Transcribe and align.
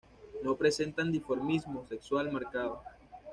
No 0.41 0.55
presentan 0.55 1.11
dimorfismo 1.11 1.85
sexual 1.87 2.31
marcado. 2.31 2.81